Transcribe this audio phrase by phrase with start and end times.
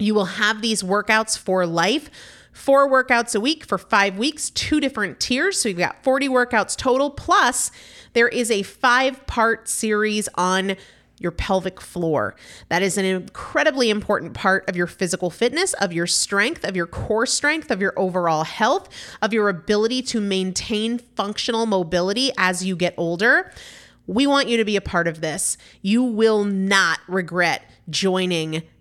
[0.00, 2.10] You will have these workouts for life
[2.52, 5.60] four workouts a week for five weeks, two different tiers.
[5.60, 7.10] So you've got 40 workouts total.
[7.10, 7.70] Plus,
[8.12, 10.76] there is a five part series on
[11.18, 12.34] your pelvic floor.
[12.70, 16.86] That is an incredibly important part of your physical fitness, of your strength, of your
[16.86, 18.88] core strength, of your overall health,
[19.20, 23.52] of your ability to maintain functional mobility as you get older.
[24.06, 25.58] We want you to be a part of this.
[25.82, 28.62] You will not regret joining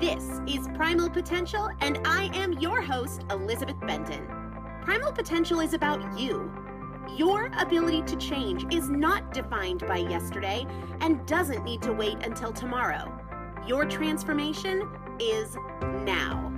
[0.00, 4.26] This is Primal Potential, and I am your host, Elizabeth Benton.
[4.82, 6.52] Primal potential is about you.
[7.16, 10.66] Your ability to change is not defined by yesterday
[11.00, 13.10] and doesn't need to wait until tomorrow.
[13.66, 14.86] Your transformation
[15.18, 15.56] is
[16.04, 16.52] now.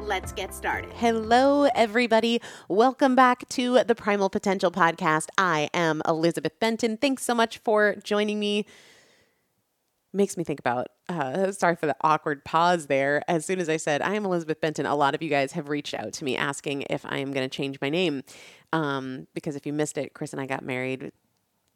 [0.00, 0.90] Let's get started.
[0.94, 2.40] Hello, everybody.
[2.70, 5.26] Welcome back to the Primal Potential Podcast.
[5.36, 6.96] I am Elizabeth Benton.
[6.96, 8.64] Thanks so much for joining me
[10.12, 13.22] makes me think about uh, sorry for the awkward pause there.
[13.28, 15.68] As soon as i said i am elizabeth benton a lot of you guys have
[15.68, 18.22] reached out to me asking if i am going to change my name.
[18.72, 21.12] Um, because if you missed it chris and i got married.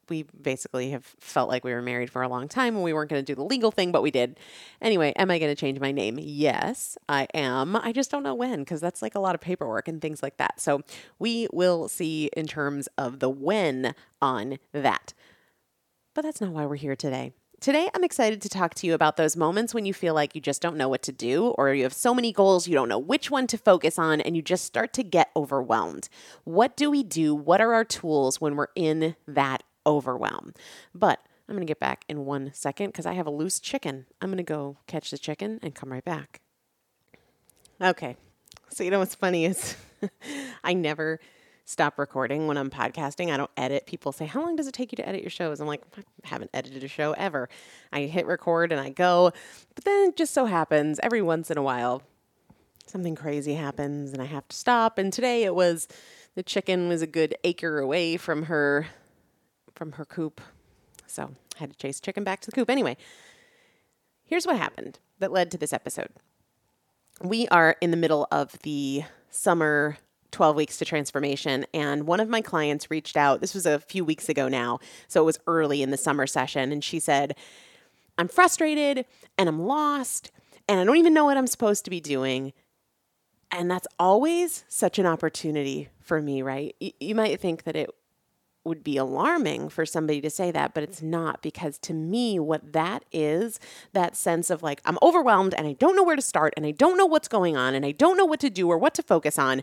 [0.09, 3.09] We basically have felt like we were married for a long time and we weren't
[3.09, 4.39] going to do the legal thing but we did.
[4.81, 6.19] Anyway am i going to change my name?
[6.21, 7.77] Yes i am.
[7.77, 10.39] I just don't know when because that's like a lot of paperwork and things like
[10.39, 10.61] that.
[10.61, 10.83] So
[11.19, 15.15] we will see in terms of the when on that.
[16.15, 17.33] But that's not why we're here today
[17.63, 20.41] Today, I'm excited to talk to you about those moments when you feel like you
[20.41, 22.99] just don't know what to do, or you have so many goals, you don't know
[22.99, 26.09] which one to focus on, and you just start to get overwhelmed.
[26.43, 27.37] What do we do?
[27.37, 30.55] What are our tools when we're in that overwhelm?
[30.93, 34.07] But I'm going to get back in one second because I have a loose chicken.
[34.21, 36.41] I'm going to go catch the chicken and come right back.
[37.81, 38.17] Okay.
[38.71, 39.77] So, you know what's funny is
[40.65, 41.21] I never
[41.65, 43.33] stop recording when I'm podcasting.
[43.33, 43.87] I don't edit.
[43.87, 45.61] People say, How long does it take you to edit your shows?
[45.61, 47.49] I'm like, I haven't edited a show ever.
[47.93, 49.33] I hit record and I go.
[49.75, 52.03] But then it just so happens every once in a while,
[52.87, 54.99] something crazy happens and I have to stop.
[54.99, 55.89] And today it was
[56.35, 58.87] the chicken was a good acre away from her
[59.75, 60.41] from her coop.
[61.07, 62.71] So I had to chase chicken back to the coop.
[62.71, 62.97] Anyway,
[64.25, 66.09] here's what happened that led to this episode.
[67.21, 69.99] We are in the middle of the summer
[70.33, 71.65] 12 weeks to transformation.
[71.73, 73.41] And one of my clients reached out.
[73.41, 74.81] This was a few weeks ago now.
[75.09, 76.73] So it was early in the summer session.
[76.73, 77.37] And she said,
[78.19, 79.05] I'm frustrated
[79.39, 80.31] and I'm lost
[80.69, 82.53] and I don't even know what I'm supposed to be doing.
[83.51, 86.75] And that's always such an opportunity for me, right?
[86.81, 87.91] You, you might think that it
[88.65, 92.73] would be alarming for somebody to say that, but it's not because to me, what
[92.73, 93.59] that is,
[93.93, 96.71] that sense of like, I'm overwhelmed and I don't know where to start and I
[96.71, 99.03] don't know what's going on and I don't know what to do or what to
[99.03, 99.63] focus on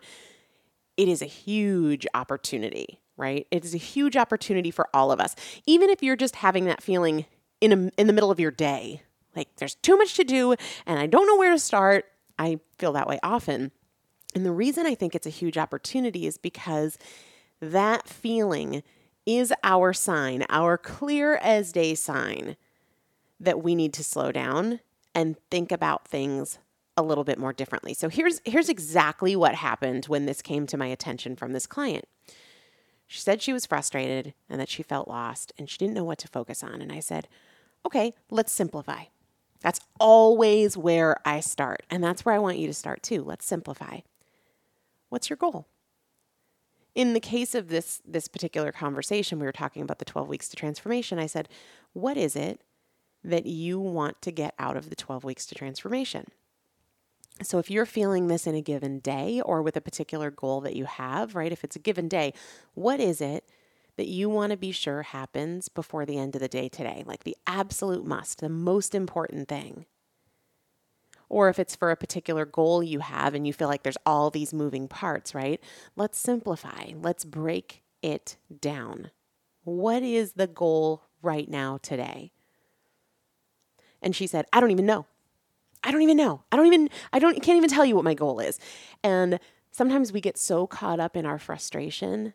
[1.00, 3.48] it is a huge opportunity, right?
[3.52, 5.34] It is a huge opportunity for all of us.
[5.66, 7.26] Even if you're just having that feeling
[7.62, 9.04] in a, in the middle of your day,
[9.34, 10.56] like there's too much to do
[10.86, 12.04] and I don't know where to start.
[12.38, 13.72] I feel that way often.
[14.36, 16.98] And the reason I think it's a huge opportunity is because
[17.62, 18.84] that feeling
[19.26, 22.58] is our sign, our clear as day sign
[23.40, 24.82] that we need to slow down
[25.16, 26.60] and think about things
[27.00, 27.94] a little bit more differently.
[27.94, 32.06] So here's here's exactly what happened when this came to my attention from this client.
[33.08, 36.20] She said she was frustrated and that she felt lost and she didn't know what
[36.20, 37.28] to focus on and I said,
[37.86, 39.06] "Okay, let's simplify."
[39.62, 43.24] That's always where I start, and that's where I want you to start too.
[43.24, 44.00] Let's simplify.
[45.10, 45.68] What's your goal?
[46.96, 50.50] In the case of this this particular conversation, we were talking about the 12 weeks
[50.50, 51.20] to transformation.
[51.20, 51.50] I said,
[51.94, 52.62] "What is it
[53.24, 56.28] that you want to get out of the 12 weeks to transformation?"
[57.42, 60.76] So, if you're feeling this in a given day or with a particular goal that
[60.76, 61.52] you have, right?
[61.52, 62.34] If it's a given day,
[62.74, 63.46] what is it
[63.96, 67.04] that you want to be sure happens before the end of the day today?
[67.06, 69.86] Like the absolute must, the most important thing.
[71.30, 74.30] Or if it's for a particular goal you have and you feel like there's all
[74.30, 75.62] these moving parts, right?
[75.96, 79.12] Let's simplify, let's break it down.
[79.64, 82.32] What is the goal right now today?
[84.02, 85.06] And she said, I don't even know.
[85.84, 86.44] I don't even know.
[86.52, 88.60] I don't even I don't can't even tell you what my goal is.
[89.04, 89.40] And
[89.72, 92.34] sometimes we get so caught up in our frustration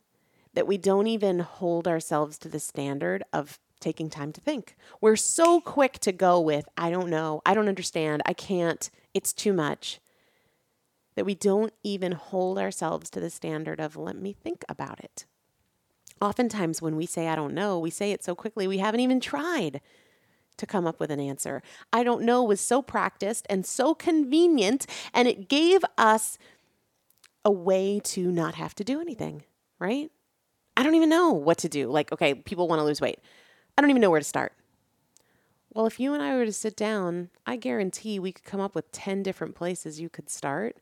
[0.54, 4.76] that we don't even hold ourselves to the standard of taking time to think.
[5.00, 9.32] We're so quick to go with I don't know, I don't understand, I can't, it's
[9.32, 10.00] too much.
[11.16, 15.26] That we don't even hold ourselves to the standard of let me think about it.
[16.20, 19.20] Oftentimes, when we say I don't know, we say it so quickly we haven't even
[19.20, 19.80] tried
[20.56, 21.62] to come up with an answer.
[21.92, 26.38] I don't know was so practiced and so convenient, and it gave us
[27.44, 29.42] a way to not have to do anything,
[29.78, 30.10] right?
[30.76, 31.88] I don't even know what to do.
[31.88, 33.18] Like, okay, people want to lose weight.
[33.76, 34.52] I don't even know where to start.
[35.72, 38.74] Well, if you and I were to sit down, I guarantee we could come up
[38.74, 40.76] with 10 different places you could start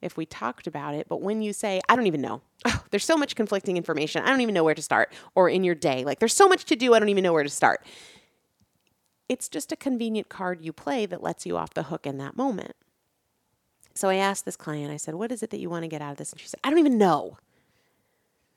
[0.00, 1.08] if we talked about it.
[1.08, 4.28] But when you say, I don't even know, oh, there's so much conflicting information, I
[4.28, 6.76] don't even know where to start, or in your day, like, there's so much to
[6.76, 7.84] do, I don't even know where to start
[9.28, 12.36] it's just a convenient card you play that lets you off the hook in that
[12.36, 12.76] moment.
[13.94, 16.02] So I asked this client, I said, What is it that you want to get
[16.02, 16.32] out of this?
[16.32, 17.38] And she said, I don't even know.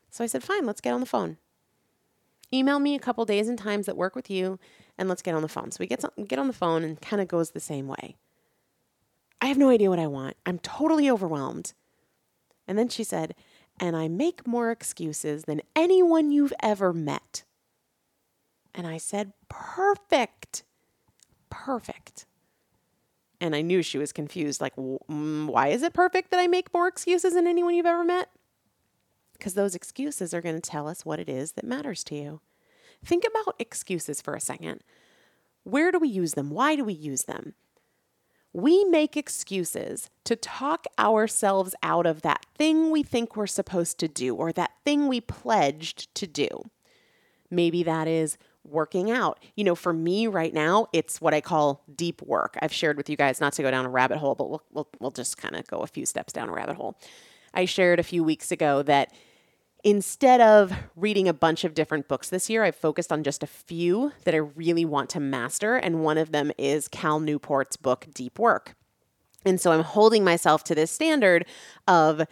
[0.10, 1.38] So I said, Fine, let's get on the phone.
[2.54, 4.60] Email me a couple days and times that work with you,
[4.98, 5.72] and let's get on the phone.
[5.72, 8.18] So we get, get on the phone and kind of goes the same way.
[9.42, 10.36] I have no idea what I want.
[10.46, 11.74] I'm totally overwhelmed.
[12.68, 13.34] And then she said,
[13.80, 17.44] And I make more excuses than anyone you've ever met.
[18.80, 20.64] And I said, Perfect.
[21.50, 22.26] Perfect.
[23.42, 24.62] And I knew she was confused.
[24.62, 28.06] Like, mm, why is it perfect that I make more excuses than anyone you've ever
[28.06, 28.30] met?
[29.34, 32.40] Because those excuses are going to tell us what it is that matters to you.
[33.04, 34.80] Think about excuses for a second.
[35.64, 36.50] Where do we use them?
[36.50, 37.56] Why do we use them?
[38.54, 44.08] We make excuses to talk ourselves out of that thing we think we're supposed to
[44.08, 46.48] do or that thing we pledged to do.
[47.52, 49.40] Maybe that is working out.
[49.56, 52.58] You know, for me right now, it's what I call deep work.
[52.62, 54.88] I've shared with you guys not to go down a rabbit hole, but we'll, we'll,
[55.00, 56.98] we'll just kind of go a few steps down a rabbit hole.
[57.54, 59.14] I shared a few weeks ago that
[59.84, 63.48] instead of reading a bunch of different books this year, I've focused on just a
[63.48, 65.76] few that I really want to master.
[65.76, 68.76] And one of them is Cal Newport's book, Deep Work.
[69.46, 71.46] And so I'm holding myself to this standard
[71.88, 72.24] of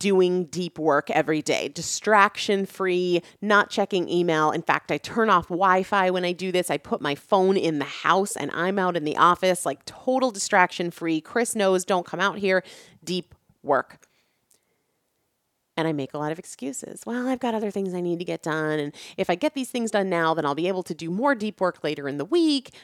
[0.00, 4.50] doing deep work every day, distraction free, not checking email.
[4.50, 6.70] In fact, I turn off Wi Fi when I do this.
[6.70, 10.32] I put my phone in the house and I'm out in the office, like total
[10.32, 11.20] distraction free.
[11.20, 12.64] Chris knows, don't come out here.
[13.04, 14.00] Deep work
[15.76, 17.02] and I make a lot of excuses.
[17.06, 18.78] Well, I've got other things I need to get done.
[18.78, 21.34] And if I get these things done now, then I'll be able to do more
[21.34, 22.74] deep work later in the week.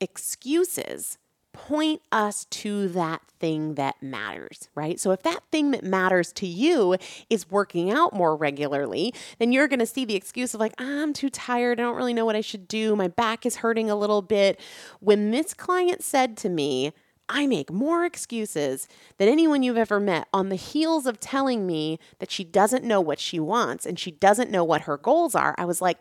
[0.00, 1.16] Excuses
[1.56, 5.00] point us to that thing that matters, right?
[5.00, 6.96] So if that thing that matters to you
[7.30, 11.14] is working out more regularly, then you're going to see the excuse of like, I'm
[11.14, 11.80] too tired.
[11.80, 12.94] I don't really know what I should do.
[12.94, 14.60] My back is hurting a little bit.
[15.00, 16.92] When this client said to me,
[17.28, 18.86] I make more excuses
[19.16, 23.00] than anyone you've ever met on the heels of telling me that she doesn't know
[23.00, 25.54] what she wants and she doesn't know what her goals are.
[25.58, 25.98] I was like,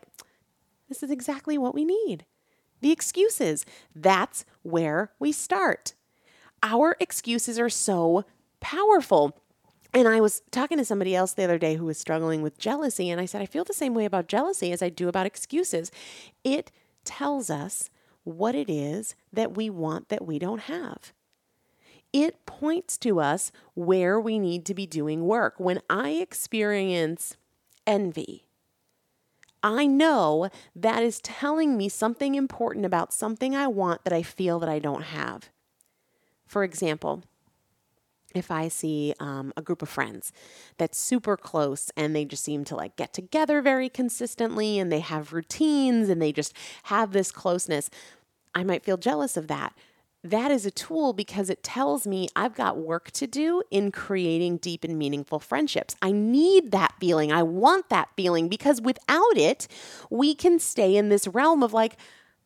[0.90, 2.26] this is exactly what we need.
[2.82, 3.66] The excuses.
[3.96, 5.94] That's where we start.
[6.62, 8.26] Our excuses are so
[8.60, 9.38] powerful.
[9.94, 13.10] And I was talking to somebody else the other day who was struggling with jealousy,
[13.10, 15.90] and I said, I feel the same way about jealousy as I do about excuses.
[16.44, 16.72] It
[17.06, 17.90] tells us
[18.24, 21.14] what it is that we want that we don't have.
[22.12, 25.56] It points to us where we need to be doing work.
[25.58, 27.38] When I experience
[27.86, 28.45] envy,
[29.66, 34.60] I know that is telling me something important about something I want that I feel
[34.60, 35.50] that I don't have.
[36.46, 37.24] For example,
[38.36, 40.32] if I see um, a group of friends
[40.78, 45.00] that's super close and they just seem to like get together very consistently and they
[45.00, 47.90] have routines and they just have this closeness,
[48.54, 49.76] I might feel jealous of that.
[50.26, 54.58] That is a tool because it tells me I've got work to do in creating
[54.58, 55.96] deep and meaningful friendships.
[56.02, 57.32] I need that feeling.
[57.32, 59.68] I want that feeling because without it,
[60.10, 61.98] we can stay in this realm of like,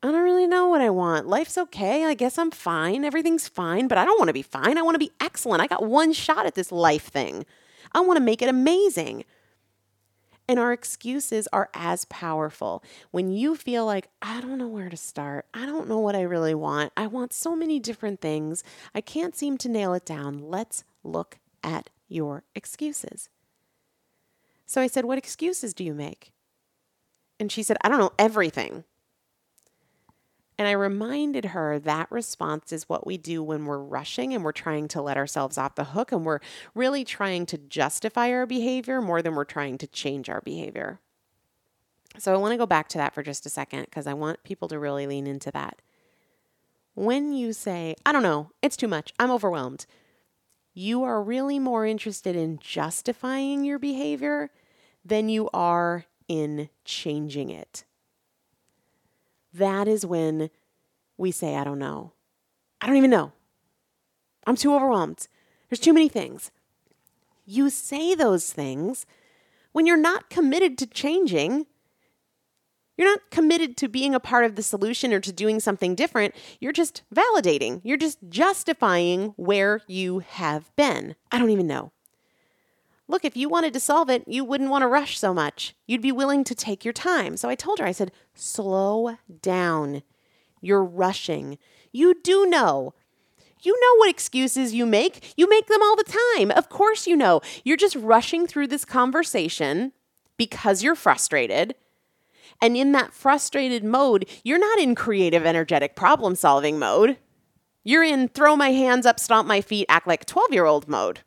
[0.04, 1.28] I don't really know what I want.
[1.28, 2.04] Life's okay.
[2.04, 3.06] I guess I'm fine.
[3.06, 4.78] Everything's fine, but I don't want to be fine.
[4.78, 5.62] I want to be excellent.
[5.62, 7.46] I got one shot at this life thing.
[7.94, 9.24] I want to make it amazing.
[10.50, 12.84] And our excuses are as powerful.
[13.12, 16.22] When you feel like, I don't know where to start, I don't know what I
[16.22, 18.64] really want, I want so many different things,
[18.96, 23.30] I can't seem to nail it down, let's look at your excuses.
[24.66, 26.32] So I said, What excuses do you make?
[27.40, 28.86] And she said, I don't know, everything.
[30.60, 34.52] And I reminded her that response is what we do when we're rushing and we're
[34.52, 36.42] trying to let ourselves off the hook and we're
[36.76, 41.00] really trying to justify our behavior more than we're trying to change our behavior.
[42.18, 44.44] So I want to go back to that for just a second because I want
[44.44, 45.82] people to really lean into that.
[46.94, 49.86] When you say, I don't know, it's too much, I'm overwhelmed,
[50.74, 54.52] you are really more interested in justifying your behavior
[55.06, 57.86] than you are in changing it
[59.54, 60.50] that is when
[61.18, 62.14] we say, I don't know.
[62.82, 63.34] I don't even know.
[64.48, 65.28] I'm too overwhelmed.
[65.70, 66.52] There's too many things.
[67.46, 69.06] You say those things
[69.72, 71.66] when you're not committed to changing.
[72.98, 76.36] You're not committed to being a part of the solution or to doing something different.
[76.60, 77.80] You're just validating.
[77.84, 81.16] You're just justifying where you have been.
[81.32, 81.92] I don't even know.
[83.10, 85.76] Look, if you wanted to solve it, you wouldn't want to rush so much.
[85.88, 87.38] You'd be willing to take your time.
[87.38, 90.04] So I told her, I said, slow down.
[90.62, 91.58] You're rushing.
[91.92, 92.94] You do know.
[93.62, 95.34] You know what excuses you make.
[95.36, 96.52] You make them all the time.
[96.52, 97.42] Of course, you know.
[97.64, 99.92] You're just rushing through this conversation
[100.38, 101.74] because you're frustrated.
[102.62, 107.18] And in that frustrated mode, you're not in creative, energetic problem solving mode.
[107.84, 111.22] You're in throw my hands up, stomp my feet, act like 12 year old mode.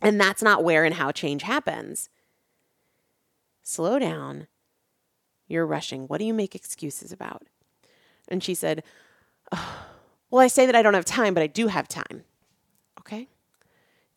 [0.00, 2.08] And that's not where and how change happens.
[3.62, 4.46] Slow down.
[5.46, 6.02] You're rushing.
[6.02, 7.42] What do you make excuses about?
[8.28, 8.82] And she said,
[9.52, 9.86] oh,
[10.30, 12.24] Well, I say that I don't have time, but I do have time.
[13.00, 13.28] Okay.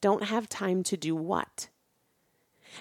[0.02, 1.70] Don't have time to do what?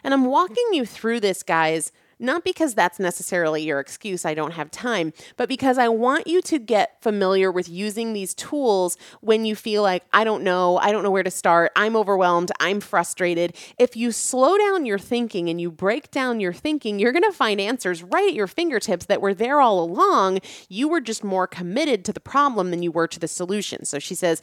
[0.02, 4.52] And I'm walking you through this, guys, not because that's necessarily your excuse, I don't
[4.52, 9.44] have time, but because I want you to get familiar with using these tools when
[9.44, 12.80] you feel like, I don't know, I don't know where to start, I'm overwhelmed, I'm
[12.80, 13.56] frustrated.
[13.78, 17.32] If you slow down your thinking and you break down your thinking, you're going to
[17.32, 20.40] find answers right at your fingertips that were there all along.
[20.68, 23.84] You were just more committed to the problem than you were to the solution.
[23.84, 24.42] So she says,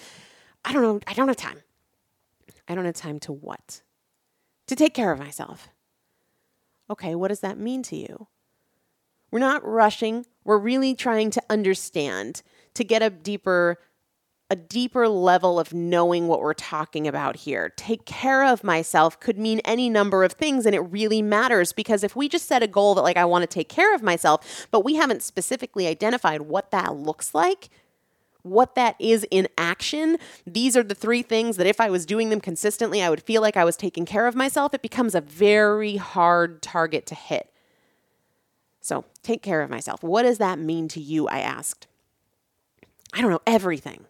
[0.66, 1.62] I don't know, I don't have time.
[2.68, 3.82] I don't have time to what?
[4.68, 5.70] To take care of myself.
[6.90, 8.28] Okay, what does that mean to you?
[9.32, 10.26] We're not rushing.
[10.44, 12.42] We're really trying to understand,
[12.76, 13.80] to get a deeper
[14.50, 17.74] a deeper level of knowing what we're talking about here.
[17.76, 22.04] Take care of myself could mean any number of things and it really matters because
[22.04, 24.68] if we just set a goal that like I want to take care of myself,
[24.72, 27.70] but we haven't specifically identified what that looks like,
[28.50, 30.18] what that is in action.
[30.46, 33.42] These are the three things that if I was doing them consistently, I would feel
[33.42, 34.74] like I was taking care of myself.
[34.74, 37.52] It becomes a very hard target to hit.
[38.82, 40.02] So, take care of myself.
[40.02, 41.28] What does that mean to you?
[41.28, 41.88] I asked.
[43.14, 44.06] I don't know, everything.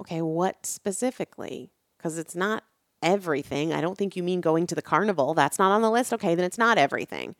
[0.00, 1.70] Okay, what specifically?
[1.96, 2.64] Because it's not
[3.02, 3.72] everything.
[3.72, 5.34] I don't think you mean going to the carnival.
[5.34, 6.12] That's not on the list.
[6.12, 7.34] Okay, then it's not everything.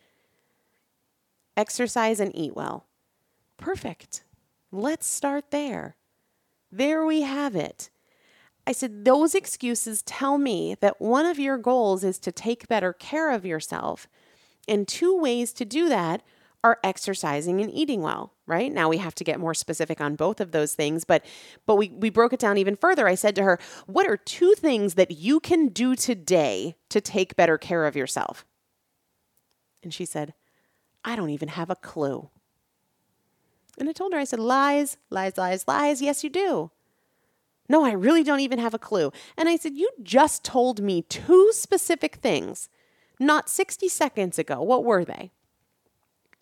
[1.56, 2.86] Exercise and eat well.
[3.56, 4.24] Perfect.
[4.72, 5.96] Let's start there.
[6.70, 7.90] There we have it.
[8.66, 12.92] I said, those excuses tell me that one of your goals is to take better
[12.92, 14.08] care of yourself.
[14.66, 16.22] And two ways to do that
[16.64, 18.72] are exercising and eating well, right?
[18.72, 21.24] Now we have to get more specific on both of those things, but
[21.66, 23.08] but we we broke it down even further.
[23.08, 27.34] I said to her, "What are two things that you can do today to take
[27.34, 28.46] better care of yourself?"
[29.82, 30.34] And she said,
[31.04, 32.30] "I don't even have a clue."
[33.78, 36.02] And I told her, I said, lies, lies, lies, lies.
[36.02, 36.70] Yes, you do.
[37.68, 39.12] No, I really don't even have a clue.
[39.36, 42.68] And I said, You just told me two specific things
[43.18, 44.60] not 60 seconds ago.
[44.60, 45.30] What were they?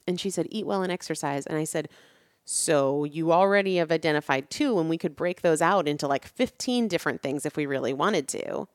[0.08, 1.46] And she said, Eat well and exercise.
[1.46, 1.88] And I said,
[2.44, 6.88] So you already have identified two, and we could break those out into like 15
[6.88, 8.66] different things if we really wanted to.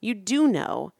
[0.00, 0.92] You do know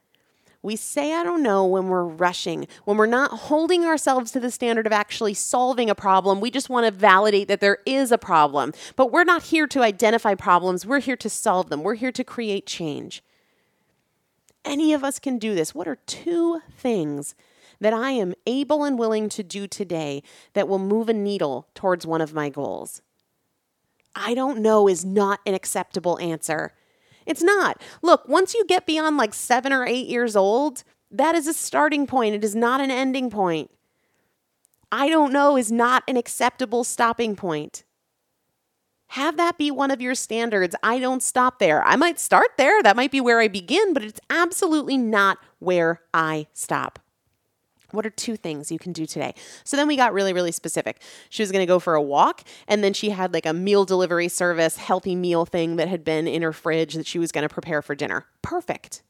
[0.62, 4.50] we say, I don't know, when we're rushing, when we're not holding ourselves to the
[4.50, 6.40] standard of actually solving a problem.
[6.40, 8.75] We just want to validate that there is a problem.
[8.95, 12.25] But we're not here to identify problems, we're here to solve them, we're here to
[12.25, 13.23] create change.
[14.64, 15.75] Any of us can do this.
[15.75, 17.35] What are two things
[17.81, 22.07] that I am able and willing to do today that will move a needle towards
[22.07, 23.01] one of my goals?
[24.14, 26.75] I don't know is not an acceptable answer.
[27.31, 27.81] It's not.
[28.03, 32.05] Look, once you get beyond like seven or eight years old, that is a starting
[32.05, 32.35] point.
[32.35, 33.71] It is not an ending point.
[34.90, 37.85] I don't know is not an acceptable stopping point.
[39.11, 40.75] Have that be one of your standards.
[40.83, 41.85] I don't stop there.
[41.85, 42.83] I might start there.
[42.83, 46.99] That might be where I begin, but it's absolutely not where I stop.
[47.92, 49.35] What are two things you can do today?
[49.64, 51.00] So then we got really, really specific.
[51.29, 53.85] She was going to go for a walk, and then she had like a meal
[53.85, 57.46] delivery service, healthy meal thing that had been in her fridge that she was going
[57.46, 58.26] to prepare for dinner.
[58.42, 59.03] Perfect.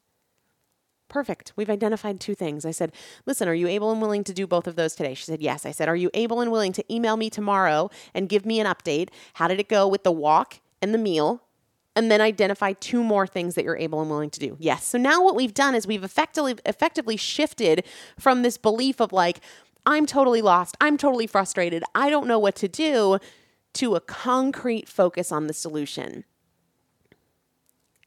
[1.09, 1.53] Perfect.
[1.57, 2.65] We've identified two things.
[2.65, 2.93] I said,
[3.27, 5.15] Listen, are you able and willing to do both of those today?
[5.15, 5.67] She said, Yes.
[5.67, 8.67] I said, Are you able and willing to email me tomorrow and give me an
[8.67, 9.09] update?
[9.35, 11.43] How did it go with the walk and the meal?
[12.01, 14.57] And then identify two more things that you're able and willing to do.
[14.59, 14.87] Yes.
[14.87, 17.85] So now what we've done is we've effectively effectively shifted
[18.19, 19.41] from this belief of like
[19.85, 23.19] I'm totally lost, I'm totally frustrated, I don't know what to do
[23.75, 26.25] to a concrete focus on the solution.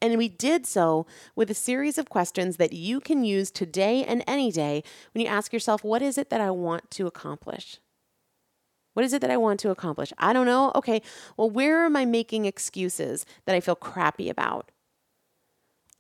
[0.02, 4.24] And we did so with a series of questions that you can use today and
[4.28, 7.80] any day when you ask yourself, what is it that I want to accomplish?
[8.94, 10.14] What is it that I want to accomplish?
[10.18, 10.72] I don't know.
[10.76, 11.02] Okay,
[11.38, 14.72] well, where am I making excuses that I feel crappy about?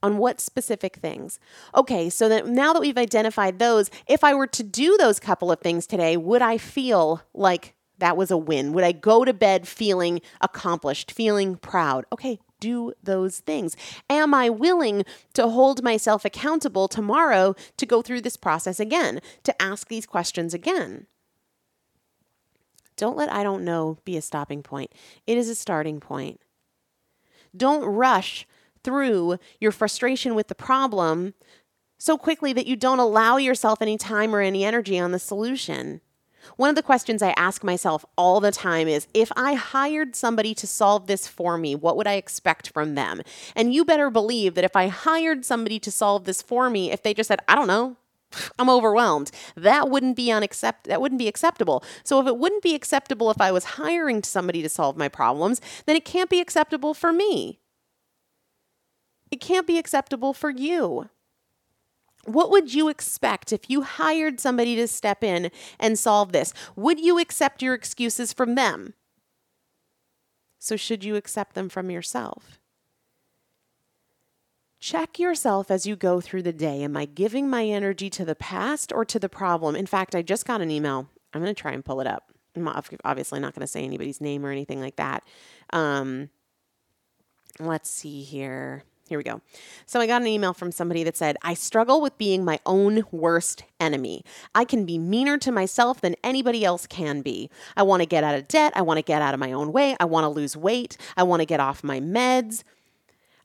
[0.01, 1.39] On what specific things?
[1.75, 5.51] Okay, so that now that we've identified those, if I were to do those couple
[5.51, 8.73] of things today, would I feel like that was a win?
[8.73, 12.06] Would I go to bed feeling accomplished, feeling proud?
[12.12, 13.77] Okay, do those things.
[14.10, 19.62] Am I willing to hold myself accountable tomorrow to go through this process again, to
[19.62, 21.08] ask these questions again?
[23.03, 24.89] Don't let I don't know be a stopping point.
[25.27, 26.39] It is a starting point.
[27.53, 28.47] Don't rush
[28.81, 31.33] through your frustration with the problem
[31.97, 35.99] so quickly that you don't allow yourself any time or any energy on the solution.
[36.55, 40.53] One of the questions I ask myself all the time is if I hired somebody
[40.55, 43.21] to solve this for me, what would I expect from them?
[43.53, 47.03] And you better believe that if I hired somebody to solve this for me, if
[47.03, 47.97] they just said, I don't know,
[48.60, 49.32] I'm overwhelmed.
[49.56, 51.84] That wouldn't be unaccept that wouldn't be acceptable.
[52.04, 55.62] So if it wouldn't be acceptable if I was hiring somebody to solve my problems,
[55.86, 57.60] then it can't be acceptable for me.
[59.32, 61.10] It can't be acceptable for you.
[62.26, 66.54] What would you expect if you hired somebody to step in and solve this?
[66.76, 68.93] Would you accept your excuses from them?
[70.60, 72.62] So, should you accept them from yourself?
[74.84, 76.84] Check yourself as you go through the day.
[76.84, 79.78] Am I giving my energy to the past or to the problem?
[79.78, 81.08] In fact, I just got an email.
[81.34, 82.34] I'm going to try and pull it up.
[82.54, 85.24] I'm obviously not going to say anybody's name or anything like that.
[85.72, 86.32] Um,
[87.62, 88.84] let's see here.
[89.08, 89.39] Here we go.
[89.86, 93.04] So I got an email from somebody that said, I struggle with being my own
[93.10, 94.26] worst enemy.
[94.54, 97.50] I can be meaner to myself than anybody else can be.
[97.78, 98.74] I want to get out of debt.
[98.76, 99.96] I want to get out of my own way.
[100.02, 100.98] I want to lose weight.
[101.15, 102.65] I want to get off my meds.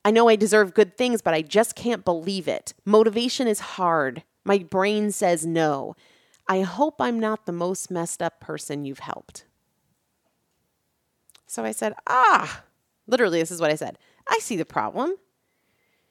[0.04, 2.74] I know I deserve good things, but I just can't believe it.
[2.84, 4.22] Motivation is hard.
[4.44, 5.94] My brain says no.
[6.48, 9.44] I hope I'm not the most messed up person you've helped.
[11.46, 12.64] So I said, Ah,
[13.06, 13.98] literally, this is what I said.
[14.26, 15.14] I see the problem.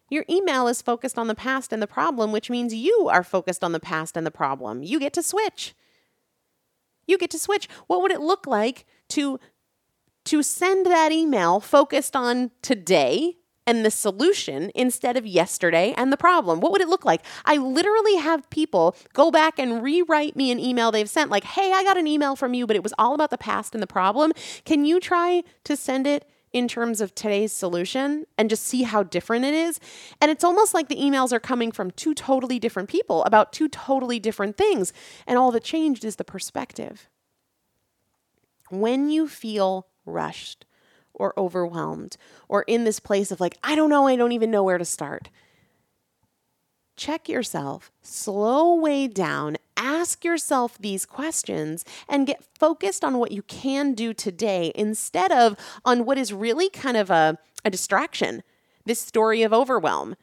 [0.09, 3.63] Your email is focused on the past and the problem, which means you are focused
[3.63, 4.83] on the past and the problem.
[4.83, 5.75] You get to switch.
[7.05, 7.67] You get to switch.
[7.87, 9.39] What would it look like to
[10.25, 16.17] to send that email focused on today and the solution instead of yesterday and the
[16.17, 16.59] problem?
[16.59, 17.21] What would it look like?
[17.45, 21.71] I literally have people go back and rewrite me an email they've sent like, "Hey,
[21.73, 23.87] I got an email from you, but it was all about the past and the
[23.87, 24.31] problem.
[24.65, 29.03] Can you try to send it in terms of today's solution and just see how
[29.03, 29.79] different it is.
[30.21, 33.67] And it's almost like the emails are coming from two totally different people about two
[33.67, 34.93] totally different things.
[35.25, 37.09] And all that changed is the perspective.
[38.69, 40.65] When you feel rushed
[41.17, 44.63] or overwhelmed or in this place of like, I don't know, I don't even know
[44.63, 45.29] where to start,
[46.95, 53.43] check yourself, slow way down, ask yourself these questions and get focused on what you
[53.43, 58.43] can do today instead of on what is really kind of a, a distraction
[58.87, 60.15] this story of overwhelm.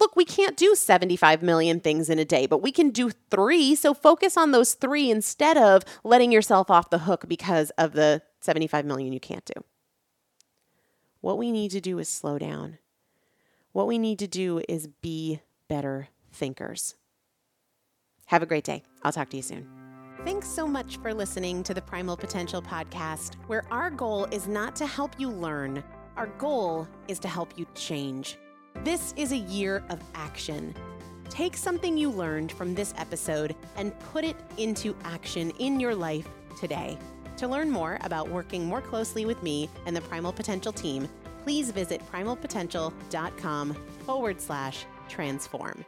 [0.00, 3.74] Look, we can't do 75 million things in a day, but we can do three.
[3.74, 8.22] So focus on those three instead of letting yourself off the hook because of the
[8.40, 9.64] 75 million you can't do.
[11.24, 12.76] What we need to do is slow down.
[13.72, 16.96] What we need to do is be better thinkers.
[18.26, 18.82] Have a great day.
[19.02, 19.66] I'll talk to you soon.
[20.26, 24.76] Thanks so much for listening to the Primal Potential podcast, where our goal is not
[24.76, 25.82] to help you learn,
[26.18, 28.36] our goal is to help you change.
[28.84, 30.74] This is a year of action.
[31.30, 36.28] Take something you learned from this episode and put it into action in your life
[36.60, 36.98] today.
[37.38, 41.08] To learn more about working more closely with me and the Primal Potential team,
[41.42, 43.74] please visit primalpotential.com
[44.06, 45.84] forward slash transform.